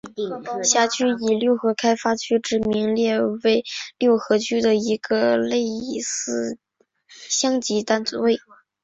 [0.63, 3.63] 辖区以六合开发区之名列为
[3.99, 5.63] 六合区的一个类
[6.03, 6.57] 似
[7.05, 8.39] 乡级单位。